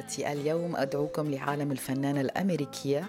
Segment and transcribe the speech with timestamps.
[0.00, 3.08] قافلتي اليوم أدعوكم لعالم الفنانة الأمريكية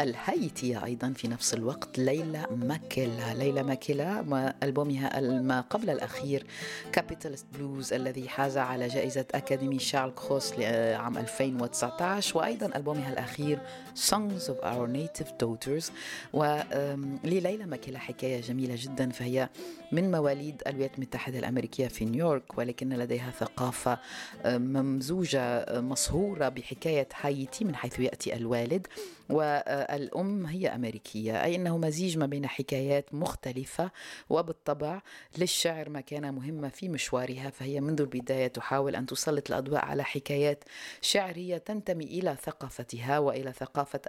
[0.00, 3.34] الهايتية أيضا في نفس الوقت ليلى ماكيلا.
[3.34, 4.24] ليلى ماكيلا
[4.62, 6.46] ألبومها ما قبل الأخير
[6.92, 13.58] كابيتالست بلوز الذي حاز على جائزة أكاديمي شارل كروس لعام 2019 وأيضا ألبومها الأخير
[13.94, 15.90] Songs of Our Native Daughters.
[16.32, 19.48] ولليلى ماكيلا حكاية جميلة جدا فهي
[19.92, 23.98] من مواليد الولايات المتحدة الأمريكية في نيويورك ولكن لديها ثقافة
[24.46, 26.31] ممزوجة مصهورة.
[26.32, 28.86] مغروره بحكاية هايتي من حيث يأتي الوالد
[29.30, 31.44] والأم هي أمريكية.
[31.44, 33.90] أي إنه مزيج ما بين حكايات مختلفة
[34.30, 35.02] وبالطبع
[35.38, 40.64] للشعر مكانه مهمة في مشوارها فهي منذ البداية تحاول أن تسلط الأضواء على حكايات
[41.00, 44.00] شعرية تنتمي إلى ثقافتها وإلى ثقافة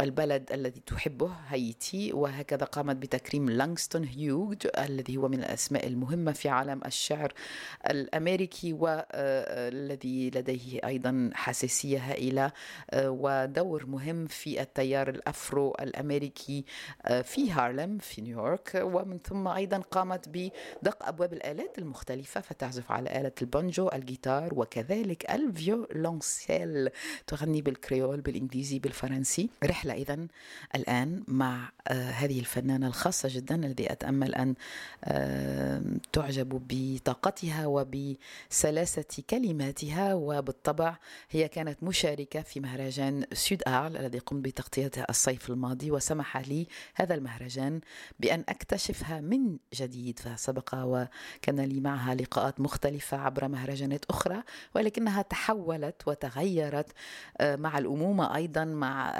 [0.00, 6.48] البلد الذي تحبه هايتي وهكذا قامت بتكريم لانغستون هيوج الذي هو من الأسماء المهمة في
[6.48, 7.32] عالم الشعر
[7.90, 12.52] الأمريكي والذي لديه أيضا حساسية هائلة
[12.96, 16.64] ودور مهم في التيار الأفرو الأمريكي
[17.22, 23.32] في هارلم في نيويورك ومن ثم أيضا قامت بدق أبواب الآلات المختلفة فتعزف على آلة
[23.42, 26.88] البانجو الجيتار وكذلك الفيولونسيل
[27.26, 29.50] تغني بالكريول بالإنجليزي بالفرنسي.
[29.64, 30.26] رحلة إذا
[30.74, 34.54] الآن مع هذه الفنانة الخاصة جدا التي أتأمل أن
[36.12, 40.96] تعجب بطاقتها وبسلاسة كلماتها وبالطبع
[41.30, 47.14] هي كانت مشاركة في مهرجان سود آرل الذي قمت بتغطيته الصيف الماضي وسمح لي هذا
[47.14, 47.80] المهرجان
[48.20, 54.42] بأن أكتشفها من جديد فسبق وكان لي معها لقاءات مختلفة عبر مهرجانات أخرى
[54.74, 56.92] ولكنها تحولت وتغيرت
[57.42, 59.12] مع الأمومة أيضا مع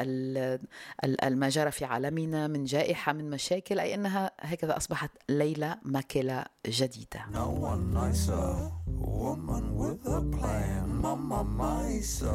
[1.31, 7.21] ما جرى في عالمنا من جائحة من مشاكل أي أنها هكذا أصبحت ليلى ماكلة جديدة
[7.33, 12.35] No one nicer, woman with a plan, Mama Maisa.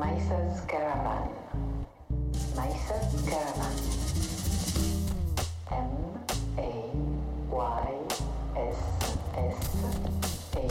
[0.00, 1.28] Maisa's Caravan.
[2.56, 3.76] Maisa's Caravan.
[5.70, 5.92] M
[6.58, 6.72] A
[7.50, 7.88] Y
[8.56, 8.80] S
[9.36, 9.60] S
[10.56, 10.66] A.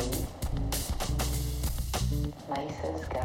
[2.50, 3.23] Maisa's Caravan.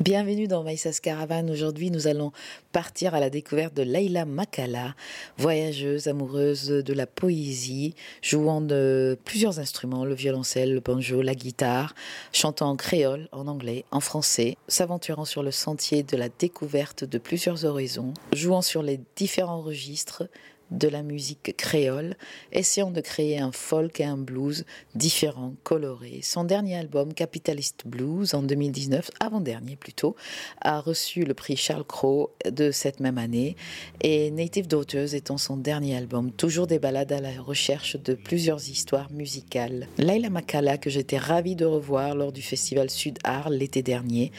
[0.00, 1.48] Bienvenue dans Maïsas Caravan.
[1.50, 2.30] Aujourd'hui, nous allons
[2.70, 4.94] partir à la découverte de Leila Makala,
[5.36, 11.96] voyageuse, amoureuse de la poésie, jouant de plusieurs instruments, le violoncelle, le banjo, la guitare,
[12.32, 17.18] chantant en créole, en anglais, en français, s'aventurant sur le sentier de la découverte de
[17.18, 20.28] plusieurs horizons, jouant sur les différents registres,
[20.70, 22.16] de la musique créole,
[22.52, 26.20] essayant de créer un folk et un blues différents, colorés.
[26.22, 30.16] Son dernier album, Capitalist Blues, en 2019, avant-dernier plutôt,
[30.60, 33.56] a reçu le prix Charles Cros de cette même année,
[34.00, 38.68] et Native Daughters étant son dernier album, toujours des balades à la recherche de plusieurs
[38.68, 39.88] histoires musicales.
[39.98, 44.32] Laila Makala, que j'étais ravie de revoir lors du festival Sud Arles l'été dernier,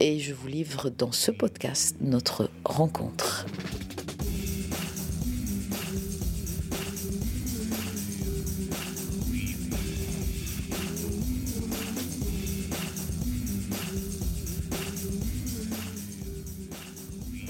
[0.00, 3.46] et je vous livre dans ce podcast notre rencontre.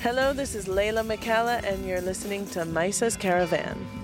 [0.00, 3.97] Hello, this is Leyla McCalla, and you're listening to Mayssa's Caravan.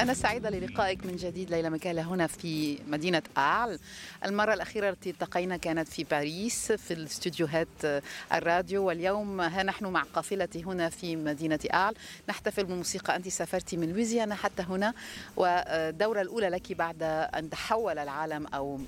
[0.00, 3.78] أنا سعيدة للقائك من جديد ليلى مكالة هنا في مدينة أعل.
[4.24, 8.02] المرة الأخيرة التي التقينا كانت في باريس في الاستوديوهات
[8.32, 8.84] الراديو.
[8.84, 11.94] واليوم ها نحن مع قافلتي هنا في مدينة أعل.
[12.28, 14.94] نحتفل بموسيقى أنت سافرتي من لويزيانا حتى هنا.
[15.36, 18.80] والدورة الأولى لك بعد أن تحول العالم أو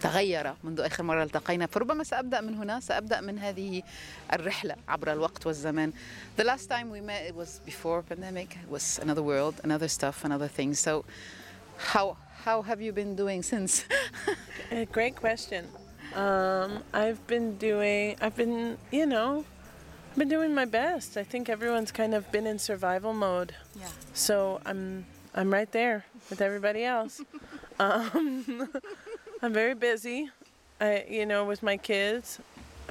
[0.00, 3.82] تغير منذ آخر مرة التقينا فربما سأبدأ من هنا سأبدأ من هذه
[4.32, 5.92] الرحلة عبر الوقت والزمان
[6.36, 10.24] The last time we met it was before pandemic it was another world another stuff
[10.24, 11.04] another things so
[11.92, 13.84] how how have you been doing since
[14.72, 15.62] Uh, great question.
[16.14, 19.44] Um, I've been doing, I've been, you know,
[20.10, 21.16] I've been doing my best.
[21.16, 23.50] I think everyone's kind of been in survival mode.
[23.82, 23.86] yeah
[24.26, 24.34] So
[24.68, 24.82] I'm
[25.38, 25.98] I'm right there
[26.30, 27.14] with everybody else.
[27.78, 28.68] um,
[29.42, 30.30] I'm very busy,
[30.80, 32.38] I you know, with my kids,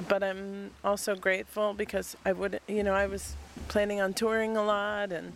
[0.08, 3.36] but I'm also grateful because I would you know I was
[3.68, 5.32] planning on touring a lot and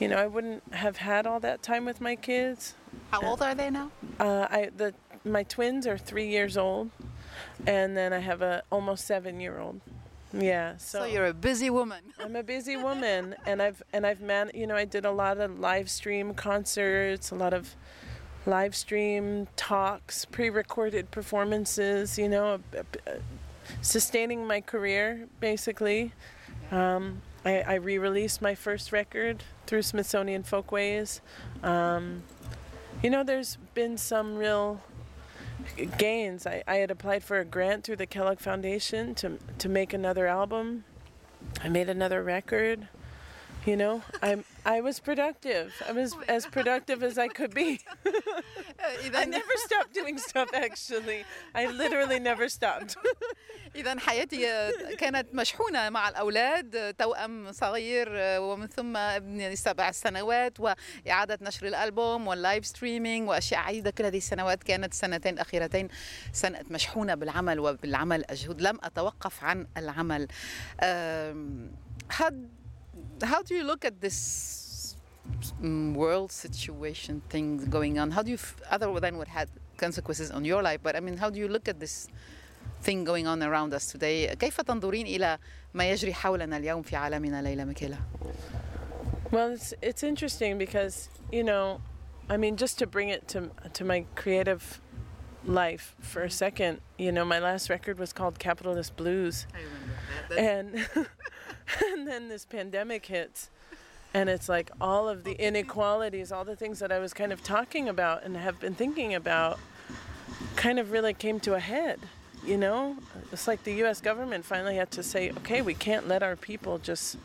[0.00, 2.74] you know I wouldn't have had all that time with my kids.
[3.10, 4.94] how old are they now Uh, I the
[5.24, 6.90] my twins are three years old,
[7.66, 9.80] and then I have a almost seven year old.
[10.32, 10.76] Yeah.
[10.76, 12.02] So, So, you're a busy woman.
[12.18, 14.50] I'm a busy woman, and I've and I've man.
[14.54, 17.74] You know, I did a lot of live stream concerts, a lot of
[18.48, 22.18] live stream talks, pre-recorded performances.
[22.18, 22.60] You know,
[23.82, 26.12] sustaining my career basically.
[26.70, 31.20] Um, I, I re-released my first record through Smithsonian Folkways.
[31.62, 32.22] Um,
[33.02, 34.80] you know, there's been some real
[35.98, 36.46] gains.
[36.46, 40.26] I, I had applied for a grant through the Kellogg Foundation to to make another
[40.26, 40.84] album.
[41.62, 42.88] I made another record.
[43.64, 45.72] You know, I I was productive.
[45.88, 47.80] I was as productive as I could be.
[48.78, 50.50] I إذا never stopped doing stuff.
[50.52, 51.24] Actually,
[51.54, 52.96] I literally never stopped.
[53.76, 58.08] إذا حياتي كانت مشحونة مع الأولاد توأم صغير
[58.40, 64.62] ومن ثم ابن سبع سنوات وإعادة نشر الألبوم واللايف ستريمينج وأشياء عديدة كل هذه السنوات
[64.62, 65.88] كانت السنتين الأخيرتين
[66.32, 70.28] سنة مشحونة بالعمل وبالعمل الجهود لم أتوقف عن العمل
[70.82, 72.14] um,
[73.21, 74.95] how, how do you look at this
[75.61, 80.31] mm, world situation things going on how do you f- other than what had consequences
[80.31, 82.07] on your life but I mean how do you look at this
[82.81, 85.37] thing going on around us today كيف تنظرين إلى
[85.73, 87.97] ما يجري حولنا اليوم في عالمنا ليلى مكيلا
[89.31, 91.81] Well, it's it's interesting because you know,
[92.29, 94.79] I mean, just to bring it to to my creative
[95.43, 99.47] life for a second, you know, my last record was called Capitalist Blues,
[100.37, 100.65] and
[101.84, 103.50] and then this pandemic hits,
[104.14, 107.42] and it's like all of the inequalities, all the things that I was kind of
[107.42, 109.58] talking about and have been thinking about,
[110.56, 112.00] kind of really came to a head.
[112.44, 112.96] You know,
[113.32, 114.00] it's like the U.S.
[114.00, 117.16] government finally had to say, okay, we can't let our people just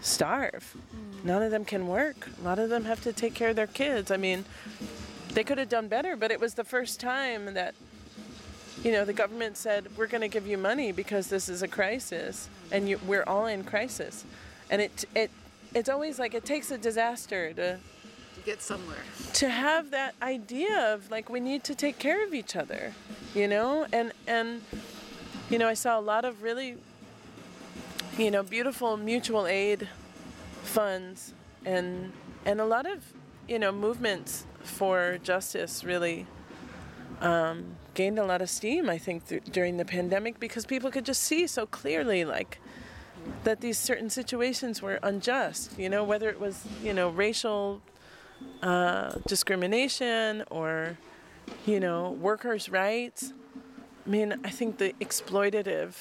[0.00, 0.76] starve.
[0.94, 1.24] Mm.
[1.24, 2.28] None of them can work.
[2.40, 4.10] A lot of them have to take care of their kids.
[4.10, 4.44] I mean,
[5.32, 7.74] they could have done better, but it was the first time that,
[8.82, 11.68] you know, the government said, we're going to give you money because this is a
[11.68, 14.24] crisis and you, we're all in crisis.
[14.70, 15.30] And it, it,
[15.74, 17.78] it's always like it takes a disaster to,
[18.34, 18.98] to get somewhere.
[19.34, 22.92] to have that idea of like we need to take care of each other
[23.34, 23.86] you know?
[23.92, 24.62] And and
[25.50, 26.76] you know i saw a lot of really
[28.16, 29.88] you know beautiful mutual aid
[30.62, 31.34] funds
[31.64, 32.12] and
[32.44, 33.02] and a lot of
[33.48, 36.26] you know movements for justice really.
[37.20, 41.04] Um, gained a lot of steam i think th- during the pandemic because people could
[41.04, 42.58] just see so clearly like
[43.44, 47.80] that these certain situations were unjust you know whether it was you know racial
[48.62, 50.96] uh, discrimination or
[51.66, 53.32] you know workers rights.
[54.06, 55.94] I mean i think the exploitative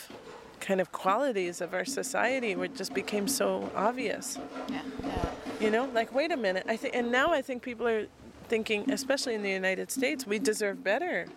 [0.60, 4.38] kind of qualities of our society would just became so obvious.
[4.70, 5.30] Yeah, yeah.
[5.60, 8.08] you know like wait a minute i think and now i think people are
[8.48, 11.28] thinking especially in the united states we deserve better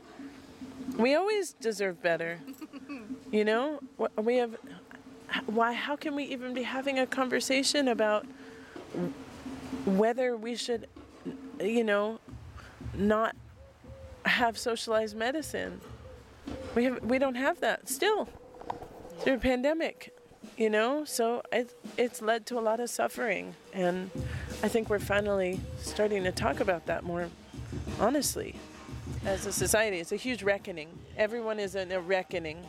[0.97, 2.41] we always deserve better.
[3.31, 3.81] You know?
[4.17, 4.57] We have
[5.47, 8.27] why how can we even be having a conversation about
[9.85, 10.87] whether we should
[11.61, 12.21] you know
[12.95, 13.35] not
[14.25, 15.81] have socialized medicine?
[16.75, 18.29] We have we don't have that still
[19.21, 20.15] through a pandemic
[20.57, 21.05] you know?
[21.05, 24.11] So it, it's led to a lot of suffering and
[24.63, 27.29] i think we're finally starting to talk about that more
[28.01, 28.55] honestly
[29.25, 30.89] as a society it's a huge reckoning.
[31.17, 32.65] Everyone is in a reckoning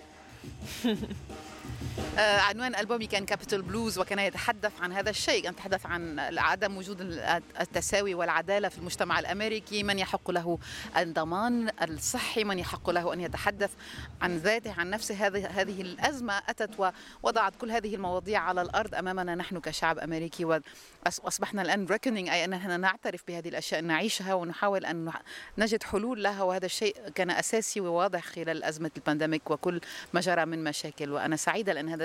[2.18, 5.50] عنوان ألبومي كان كابيتال بلوز وكان يتحدث عن هذا الشيء.
[5.50, 7.02] يتحدث عن عدم وجود
[7.62, 10.60] التساوي والعدالة في المجتمع الأمريكي من يحق له
[10.98, 13.72] الضمان الصحي من يحق له أن يتحدث
[14.22, 15.28] عن ذاته عن نفسه.
[15.28, 16.92] هذه هذه الأزمة أتت
[17.24, 20.46] ووضعت كل هذه المواضيع على الأرض أمامنا نحن كشعب أمريكي.
[20.46, 25.12] وأصبحنا الآن reckoning أي أننا نعترف بهذه الأشياء نعيشها ونحاول أن
[25.58, 26.44] نجد حلول لها.
[26.44, 29.82] وهذا الشيء كان أساسي وواضح خلال أزمة البانديميك وكل
[30.14, 31.12] ما جرى من مشاكل.
[31.12, 32.05] وأنا سعيدة لأن هذا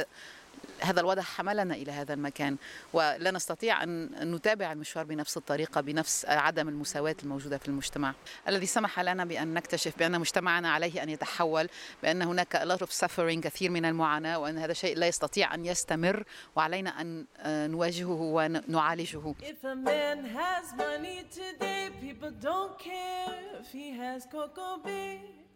[0.80, 2.57] هذا الوضع حملنا إلى هذا المكان
[2.92, 8.14] ولا نستطيع أن نتابع المشوار بنفس الطريقة بنفس عدم المساواة الموجودة في المجتمع
[8.49, 11.69] الذي سمح لنا بأن نكتشف بأن مجتمعنا عليه أن يتحول
[12.02, 16.25] بأن هناك lot of suffering كثير من المعاناة وأن هذا شيء لا يستطيع أن يستمر
[16.57, 17.26] وعلينا أن
[17.71, 24.78] نواجهه ونعالجه If a man has money today, people don't care if he has Coco
[24.85, 25.50] Bay.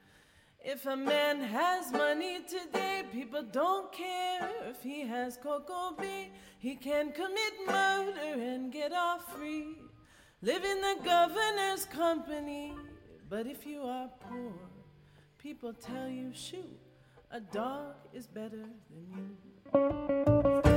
[0.67, 6.31] If a man has money today, people don't care if he has Coco Bay.
[6.59, 9.77] He can commit murder and get off free.
[10.41, 12.73] Live in the governor's company.
[13.29, 14.55] But if you are poor,
[15.37, 16.81] people tell you, shoot,
[17.31, 19.37] a dog is better than
[19.75, 20.74] you.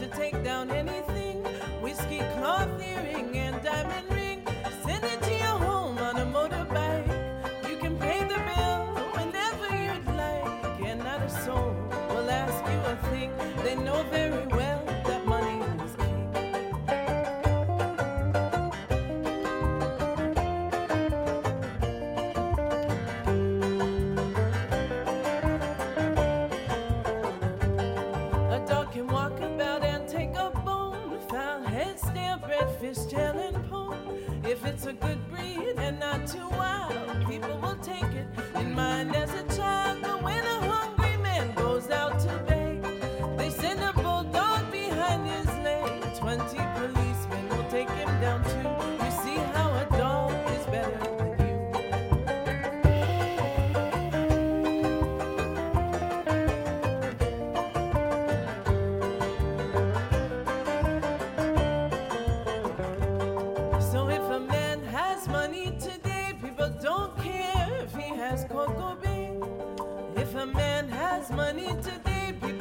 [0.00, 1.05] To take down anything
[34.48, 39.16] If it's a good breed and not too wild, people will take it in mind
[39.16, 39.55] as a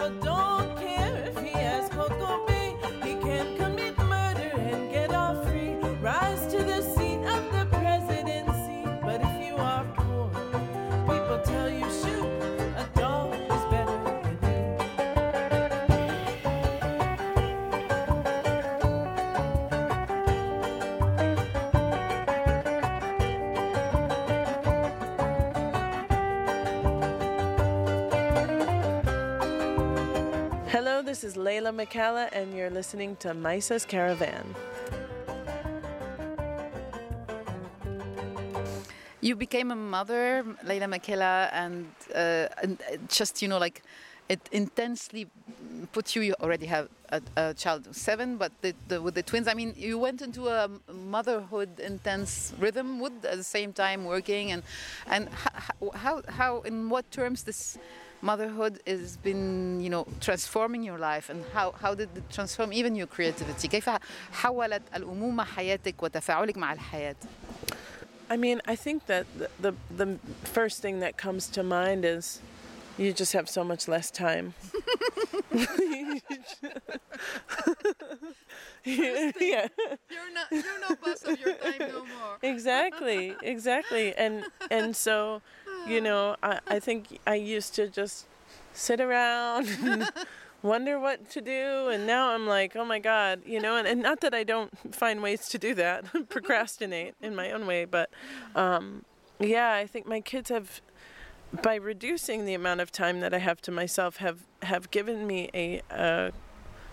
[0.10, 0.55] people
[31.16, 34.54] this is Leyla McCalla, and you're listening to Mayssa's Caravan.
[39.22, 43.82] You became a mother, Leyla McCalla, and, uh, and uh, just, you know, like
[44.28, 45.28] it intensely
[45.94, 49.24] put you, you already have a, a child of seven, but the, the, with the
[49.24, 54.04] twins, I mean, you went into a motherhood intense rhythm with at the same time
[54.04, 54.64] working and,
[55.08, 57.78] and how, how, how, in what terms this
[58.25, 62.95] motherhood has been, you know, transforming your life and how, how did it transform even
[62.95, 63.69] your creativity?
[63.69, 63.91] كيف
[64.33, 67.17] حولت الأمومة حياتك وتفاعلك مع الحياة؟
[68.31, 72.41] I mean, I think that the, the the first thing that comes to mind is
[72.97, 74.55] you just have so much less time.
[78.85, 79.69] yeah,
[80.11, 82.39] You're not, you're no boss of your time no more.
[82.43, 85.43] exactly, exactly, and and so,
[85.88, 88.26] you know, I I think I used to just
[88.74, 90.10] sit around and
[90.62, 94.02] wonder what to do, and now I'm like, oh my god, you know, and, and
[94.02, 98.10] not that I don't find ways to do that, procrastinate in my own way, but
[98.56, 99.06] um,
[99.40, 100.82] yeah, I think my kids have
[101.62, 105.50] by reducing the amount of time that I have to myself have have given me
[105.54, 106.32] a, a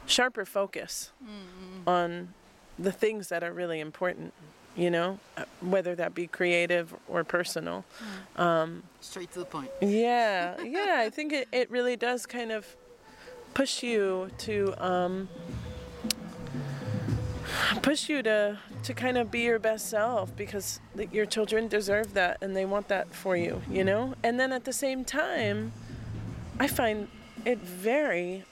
[0.06, 1.12] sharper focus
[1.86, 2.34] on
[2.78, 4.32] the things that are really important
[4.76, 7.84] you know uh, whether that be creative or personal.
[8.36, 9.70] Um, Straight to the point.
[9.80, 12.76] yeah yeah I think it, it really does kind of
[13.54, 15.28] push you to um,
[17.82, 20.80] push you to to kind of be your best self because
[21.12, 24.14] your children deserve that and they want that for you you know?
[24.22, 25.72] And then at the same time
[26.58, 27.08] i find
[27.44, 28.44] it very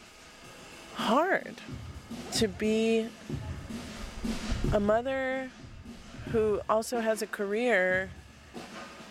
[0.95, 1.61] hard
[2.33, 3.09] to be
[4.73, 5.51] a mother
[6.33, 8.11] who also has a career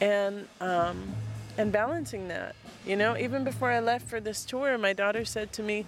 [0.02, 1.10] and um,
[1.58, 5.52] and balancing that you know even before i left for this tour my daughter said
[5.52, 5.86] to me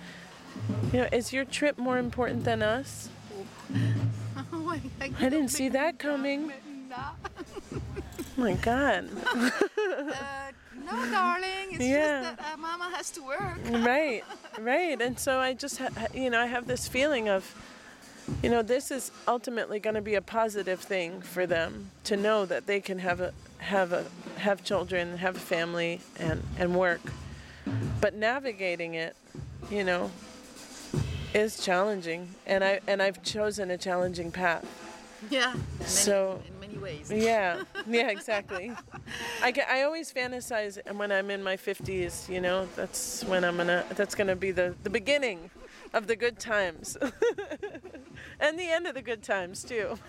[0.92, 3.10] you know is your trip more important than us
[4.54, 6.51] Oh I didn't see that coming.
[7.72, 7.82] Oh
[8.38, 9.08] my God.
[9.34, 10.51] Uh,
[10.86, 11.72] no, darling.
[11.72, 12.22] It's Yeah.
[12.24, 13.60] just that uh, Mama has to work.
[13.86, 14.24] right,
[14.60, 15.00] right.
[15.01, 17.44] And so I just, ha- you know, I have this feeling of,
[18.44, 22.46] you know, this is ultimately going to be a positive thing for them to know
[22.46, 24.06] that they can have a have a
[24.38, 27.02] have children, have a family, and and work.
[28.00, 29.16] But navigating it,
[29.70, 30.12] you know,
[31.34, 34.66] is challenging, and I and I've chosen a challenging path.
[35.30, 35.54] Yeah.
[35.54, 37.12] Many, So- in many ways.
[37.12, 38.72] Yeah, yeah, exactly.
[39.44, 43.58] I, I always fantasize and when I'm in my 50s, you know, that's when I'm
[43.58, 45.52] gonna, that's gonna be the, the beginning
[45.94, 46.98] of the good times.
[48.42, 49.88] and the end of the good times too.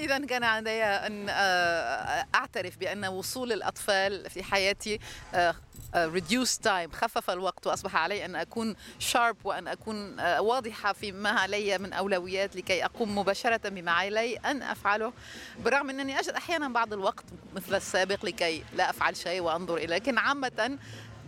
[0.00, 5.00] إذا كان علي أن آه، أعترف بأن وصول الأطفال في حياتي
[5.34, 5.54] آه،
[5.94, 8.76] آه، reduce time خفف الوقت وأصبح علي أن أكون
[9.12, 15.12] sharp وأن أكون واضحة فيما علي من أولويات لكي أقوم مباشرة بما علي أن أفعله
[15.58, 17.24] بالرغم أنني أجد أحيانا بعض الوقت
[17.54, 20.78] مثل السابق لكي لا أفعل شيء وأنظر إليه لكن عامة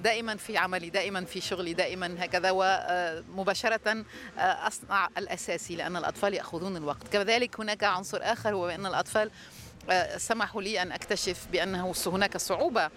[0.02, 4.04] دائما في عملي دائما في شغلي دائما هكذا ومباشرة
[4.38, 7.08] أصنع الأساسي لأن الأطفال يأخذون الوقت.
[7.12, 9.30] كذلك هناك عنصر آخر هو أن الأطفال
[9.90, 12.90] آه، سمحوا لي أن أكتشف بأنه هناك صعوبة آه،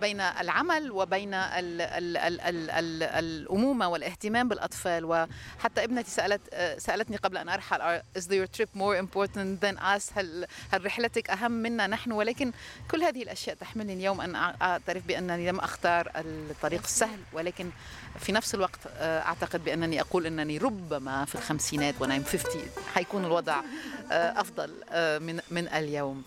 [0.00, 5.04] بين العمل وبين ال ال ال ال ال الأمومة والاهتمام بالأطفال.
[5.04, 6.40] وحتى ابنتي سألت
[6.78, 10.18] سألتني قبل أن أرحل is your trip more important than us?
[10.18, 12.52] هل, هل رحلتك أهم منا نحن؟ ولكن
[12.90, 17.18] كل هذه الأشياء تحملني اليوم أن أعترف بأنني لم أختار الطريق السهل.
[17.32, 17.70] ولكن
[18.18, 22.62] في نفس الوقت آه، أعتقد بأنني أقول أنني ربما في الخمسينات وأنا 50
[22.94, 23.60] حيكون الوضع
[24.12, 26.22] آه، أفضل آه، من من اليوم.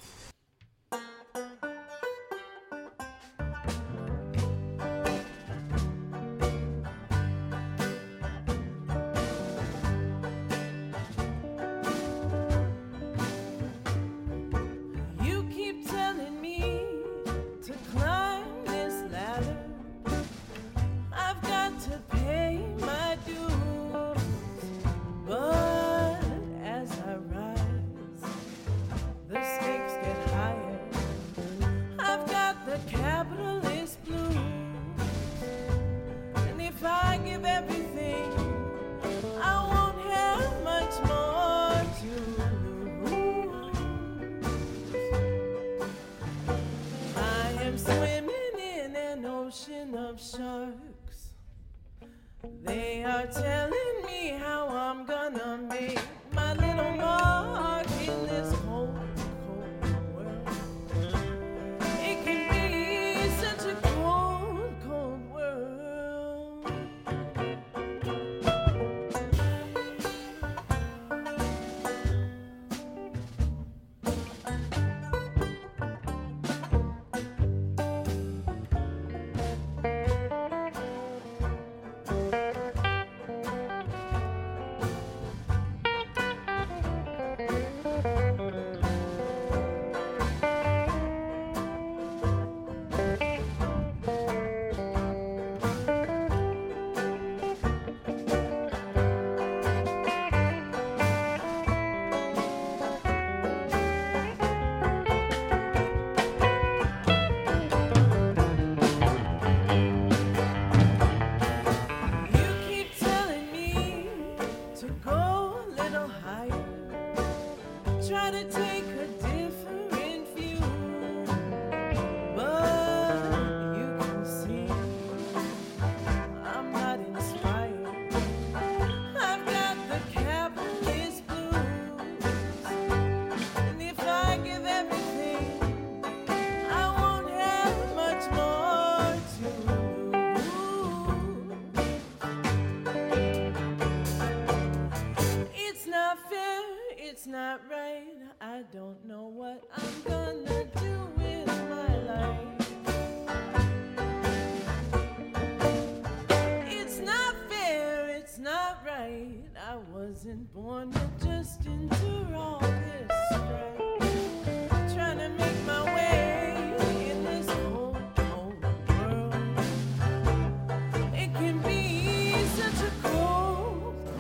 [53.31, 53.58] They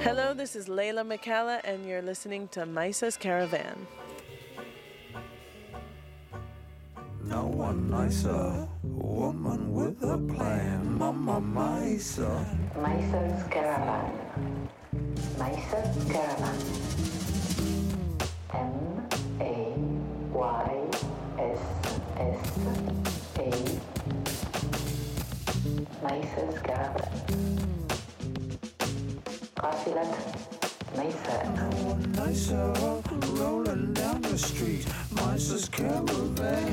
[0.01, 3.87] Hello, this is Leyla McCalla, and you're listening to Mayssa's Caravan.
[7.23, 8.67] No one nicer.
[8.83, 10.97] Woman with a plan.
[10.97, 12.45] Mama Misa.
[12.75, 14.48] Mayssa's Caravan.
[15.37, 16.57] Mayssa caravan.
[18.53, 18.73] M
[19.41, 19.43] A
[20.33, 20.69] Y
[21.37, 21.59] S
[22.17, 22.41] S
[23.37, 23.51] A.
[26.03, 27.11] Mayssa's Caravan.
[29.55, 30.13] Qafilat
[30.95, 31.37] Mayssa.
[32.15, 32.59] Maisa
[33.39, 34.85] rolling down the street.
[35.13, 36.68] Mayssa's Caravan.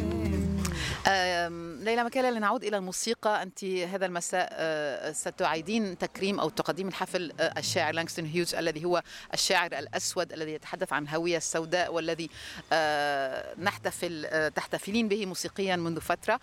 [1.86, 3.42] ليلى مكالا لنعود إلى الموسيقى.
[3.42, 9.02] أنت هذا المساء آه، ستعيدين تكريم أو تقديم الحفل آه، الشاعر لانغستون هيوز الذي هو
[9.34, 12.30] الشاعر الأسود الذي يتحدث عن الهوية السوداء والذي
[12.72, 16.40] آه، نحتفل آه، تحتفلين به موسيقيا منذ فترة.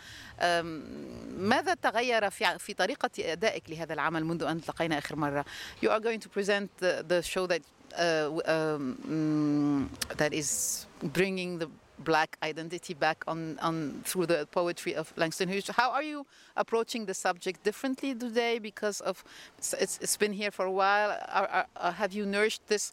[1.37, 5.45] ماذا تغير في في طريقة أدائك لهذا العمل منذ أن التقينا آخر مرة؟
[5.81, 7.61] You are going to present the, show that
[7.97, 11.69] uh, um, that is bringing the
[12.03, 15.67] black identity back on, on through the poetry of Langston Hughes.
[15.67, 19.23] How are you approaching the subject differently today because of
[19.57, 21.11] it's, it's, been here for a while?
[21.29, 22.91] Are, are, have you nourished this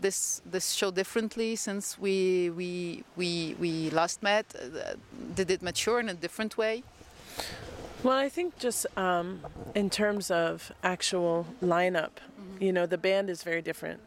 [0.00, 4.46] this this show differently since we we we we last met?
[4.54, 4.94] Uh,
[5.34, 6.82] did it mature in a different way?
[8.02, 9.40] Well, I think just um,
[9.74, 12.10] in terms of actual lineup,
[12.58, 14.00] you know, the band is very different.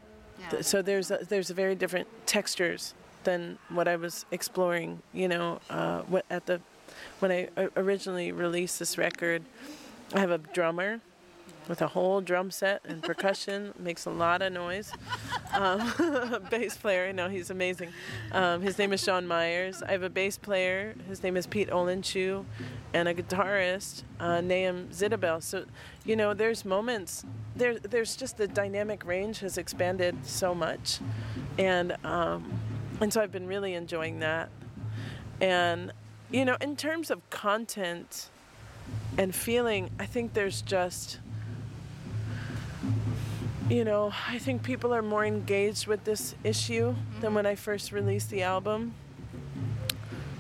[0.49, 2.93] Th- So there's a, there's a very different textures
[3.25, 5.01] than what I was exploring.
[5.13, 6.61] You know, uh, at the
[7.19, 9.43] when I originally released this record,
[10.13, 11.01] I have a drummer
[11.67, 14.91] with a whole drum set and percussion, makes a lot of noise.
[15.53, 15.93] Um,
[16.49, 17.93] bass player, no, he's amazing.
[18.33, 19.81] Um, his name is Sean Myers.
[19.81, 20.95] I have a bass player.
[21.07, 22.43] His name is Pete Olynciw,
[22.93, 25.41] and a guitarist, uh, Zdybel.
[25.41, 25.63] So,
[26.03, 27.23] you know, there's moments.
[27.55, 30.99] There, there's just the dynamic range has expanded so much,
[31.57, 32.51] and um,
[33.01, 34.49] and so I've been really enjoying that.
[35.41, 35.91] And
[36.31, 38.29] you know, in terms of content
[39.17, 41.19] and feeling, I think there's just
[43.69, 47.91] you know, I think people are more engaged with this issue than when I first
[47.91, 48.93] released the album.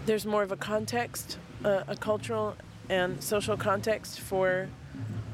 [0.05, 2.55] There's more of a context, uh, a cultural
[2.87, 4.69] and social context for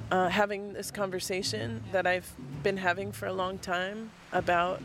[0.09, 2.31] uh, having this conversation that I've
[2.63, 4.81] been having for a long time about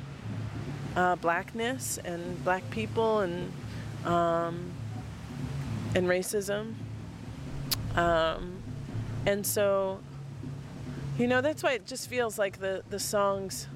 [0.96, 3.52] uh, blackness and black people and
[4.04, 4.72] um,
[5.94, 6.74] and racism.
[7.94, 8.62] Um,
[9.26, 10.00] and so
[11.18, 13.68] you know, that's why it just feels like the, the songs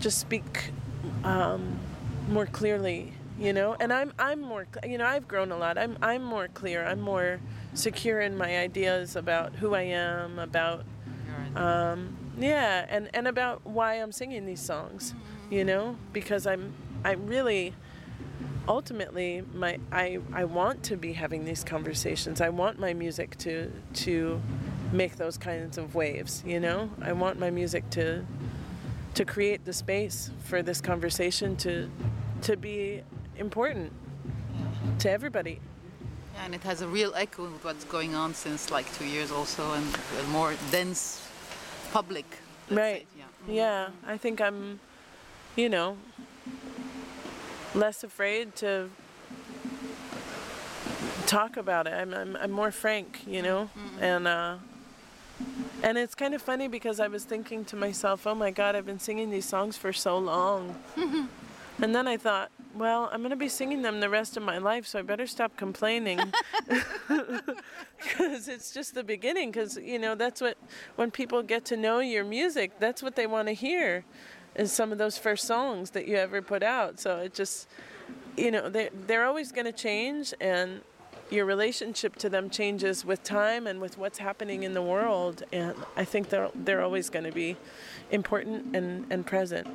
[0.00, 0.72] just speak
[1.22, 1.78] um,
[2.28, 3.76] more clearly, you know.
[3.78, 5.78] And I'm I'm more, you know, I've grown a lot.
[5.78, 6.84] I'm I'm more clear.
[6.84, 7.40] I'm more
[7.74, 10.84] secure in my ideas about who I am, about
[11.54, 15.14] um, yeah, and and about why I'm singing these songs,
[15.50, 16.72] you know, because I'm
[17.04, 17.74] I really
[18.68, 22.40] ultimately my I I want to be having these conversations.
[22.40, 23.70] I want my music to
[24.04, 24.40] to
[24.92, 26.90] make those kinds of waves, you know?
[27.00, 28.24] I want my music to
[29.14, 31.90] to create the space for this conversation to
[32.42, 33.02] to be
[33.36, 33.92] important
[35.00, 35.60] to everybody.
[36.42, 39.72] And it has a real echo with what's going on since like two years also,
[39.72, 39.86] and
[40.20, 41.26] a more dense
[41.92, 42.24] public.
[42.70, 43.06] Right.
[43.12, 43.54] say, Yeah.
[43.54, 44.80] Yeah, I think I'm
[45.56, 45.96] you know
[47.74, 48.90] less afraid to
[51.26, 51.92] talk about it.
[51.92, 53.70] I'm I'm, I'm more frank, you know?
[54.00, 54.56] And uh
[55.82, 58.84] and it's kind of funny because I was thinking to myself, "Oh my god, I've
[58.84, 60.76] been singing these songs for so long."
[61.80, 64.58] and then I thought, "Well, I'm going to be singing them the rest of my
[64.58, 66.18] life, so I better stop complaining."
[67.08, 70.56] Cuz it's just the beginning cuz you know, that's what
[70.96, 74.04] when people get to know your music, that's what they want to hear
[74.54, 77.00] is some of those first songs that you ever put out.
[77.00, 77.68] So it just
[78.36, 80.80] you know, they they're always going to change and
[81.30, 85.74] your relationship to them changes with time and with what's happening in the world and
[85.96, 87.56] I think they're they're always going to be
[88.10, 89.68] important and and present.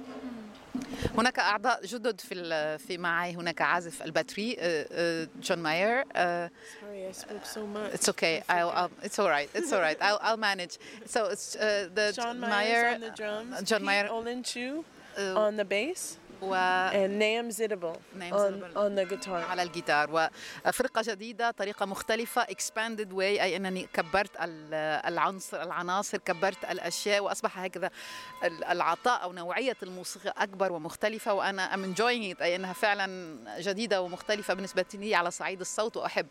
[1.18, 7.10] هناك اعضاء جدد في في معي هناك عازف الباتري آه، آه، جون ماير آه، Sorry,
[7.10, 7.94] I spoke so much.
[7.94, 8.42] It's okay.
[8.50, 9.50] I'll, I'll, it's all right.
[9.54, 9.98] It's all right.
[10.02, 10.78] I'll, I'll manage.
[11.06, 14.84] So it's uh, the Meyer, Myers on the drums, John Olenchu
[15.18, 16.56] uh, on the bass, و
[17.08, 17.94] نيم زيدبل
[18.78, 20.30] اون ذا جيتار على الجيتار.
[20.66, 24.32] وفرقة جديدة طريقة مختلفة اكسباندد واي أي أنني كبرت
[25.08, 27.90] العنصر العناصر كبرت الأشياء وأصبح هكذا
[28.44, 34.86] العطاء أو نوعية الموسيقى أكبر ومختلفة وأنا ام انجوينج أي أنها فعلا جديدة ومختلفة بالنسبة
[34.94, 36.28] لي على صعيد الصوت وأحب.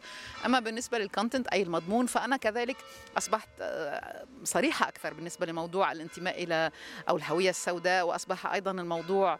[0.46, 2.76] أما بالنسبة للكونتنت أي المضمون فأنا كذلك
[3.18, 6.70] أصبحت آه، صريحة أكثر بالنسبة لموضوع الانتماء إلى
[7.08, 9.38] أو الهوية السوداء وأصبح أيضا الموضوع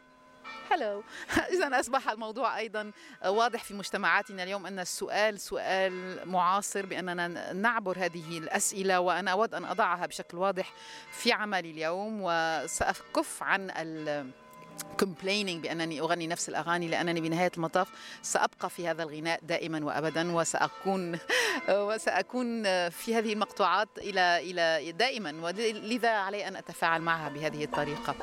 [0.71, 1.03] هلو
[1.55, 2.91] اذا أصبح الموضوع أيضا
[3.27, 9.65] واضح في مجتمعاتنا اليوم أن السؤال سؤال معاصر بأننا نعبر هذه الأسئلة وأنا أود أن
[9.65, 10.73] أضعها بشكل واضح
[11.11, 14.31] في عملي اليوم وسأكف عن ال
[15.03, 17.89] complaining بأنني أغني نفس الأغاني لأنني بنهاية المطاف
[18.23, 21.19] سأبقى في هذا الغناء دائما وابدا وسأكون
[21.89, 28.15] وسأكون في هذه المقطوعات إلى إلى دائما ولذا علي أن أتفاعل معها بهذه الطريقة.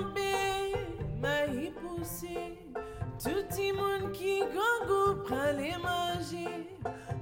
[0.00, 2.56] tombe, ma yi puse
[3.22, 6.46] Touti moun ki kongo prale manje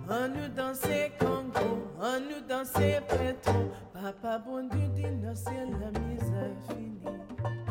[0.08, 1.66] An nou danse kongo,
[2.00, 7.67] an nou danse petro Papa bon di di nou se la miza fini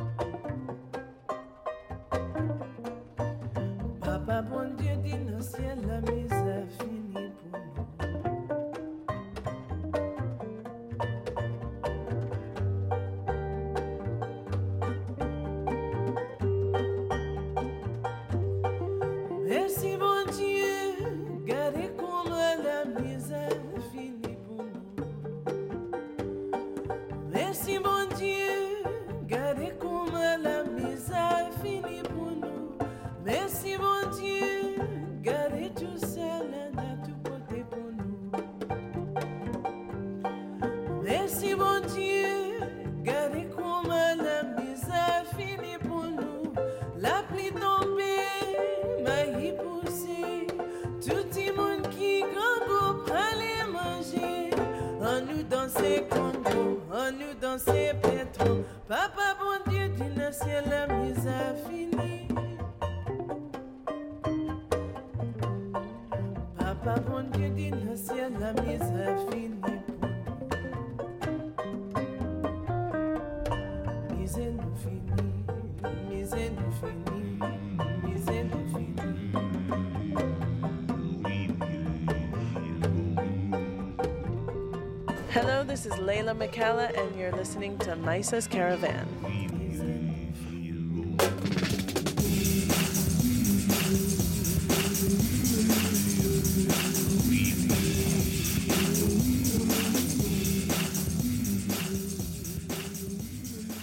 [85.88, 89.08] is Leyla McCalla, and you're listening to Mayssa's Caravan.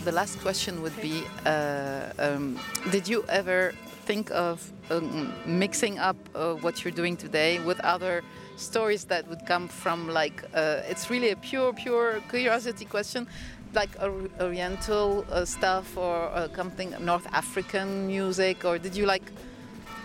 [0.05, 3.73] The last question would be uh, um, Did you ever
[4.05, 8.23] think of um, mixing up uh, what you're doing today with other
[8.58, 13.28] stories that would come from, like, uh, it's really a pure, pure curiosity question,
[13.74, 19.24] like or- Oriental uh, stuff or uh, something, North African music, or did you like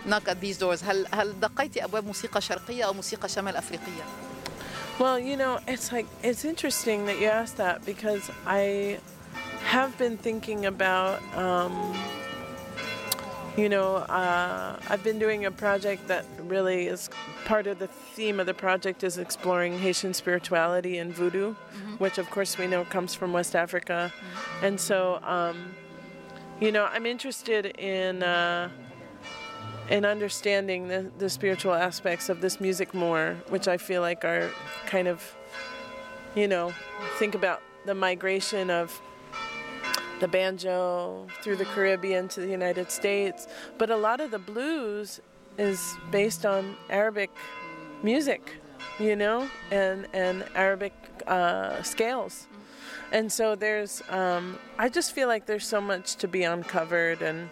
[0.05, 0.83] knock at these doors?
[0.83, 4.03] هل هل دقيتي أبواب موسيقى شرقية أو موسيقى شمال أفريقية؟
[4.99, 8.99] Well, you know, it's like it's interesting that you asked that because I
[9.65, 11.73] have been thinking about, um,
[13.56, 17.10] you know, uh, I've been doing a project that really is
[17.44, 21.54] part of the theme of the project is exploring Haitian spirituality and voodoo,
[21.98, 24.12] which of course we know comes from West Africa,
[24.62, 25.74] and so, um,
[26.60, 28.22] you know, I'm interested in.
[28.22, 28.70] Uh,
[29.88, 34.48] in understanding the, the spiritual aspects of this music more, which I feel like are
[34.86, 35.34] kind of,
[36.36, 36.72] you know,
[37.18, 39.00] think about the migration of
[40.20, 43.48] the banjo through the Caribbean to the United States.
[43.78, 45.20] But a lot of the blues
[45.58, 47.30] is based on Arabic
[48.02, 48.54] music,
[48.98, 50.92] you know, and, and Arabic
[51.26, 52.46] uh, scales.
[53.12, 57.50] And so there's, um, I just feel like there's so much to be uncovered and,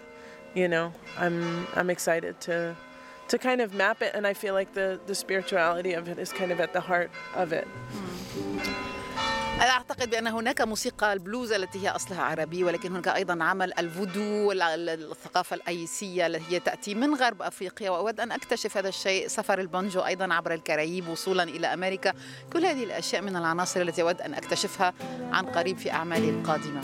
[0.54, 2.76] you know i'm i'm excited to
[3.28, 6.32] to kind of map it and i feel like the the spirituality of it is
[6.32, 7.66] kind of at the heart of it
[9.58, 14.52] أنا أعتقد بأن هناك موسيقى البلوز التي هي أصلها عربي ولكن هناك أيضا عمل الفودو
[14.52, 17.90] الثقافة الأيسية التي هي تأتي من غرب أفريقيا.
[17.90, 22.12] وأود أن أكتشف هذا الشيء سفر البانجو أيضا عبر الكاريب وصولا إلى أمريكا.
[22.52, 24.94] كل هذه الأشياء من العناصر التي أود أن أكتشفها
[25.32, 26.80] عن قريب في أعمالي القادمة.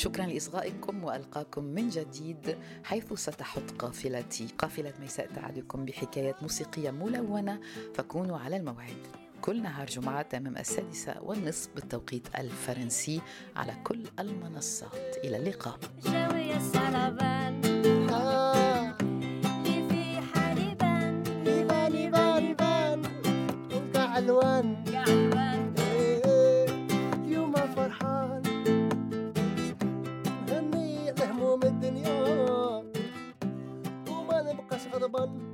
[0.00, 4.48] شكرا لإصغائكم وألقاكم من جديد حيث ستحط قافلتي.
[4.58, 7.60] قافلة ميساء تعدكم بحكايات موسيقية ملونة.
[7.94, 9.06] فكونوا على الموعد.
[9.40, 13.20] كل نهار جمعة تمام السادسة والنصف بالتوقيت الفرنسي
[13.56, 15.16] على كل المنصات.
[15.24, 15.78] إلى اللقاء.
[16.04, 16.50] جاوية
[35.12, 35.49] But.